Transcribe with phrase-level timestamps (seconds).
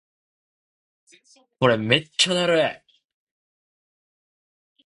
[1.59, 2.65] これめっちゃだるい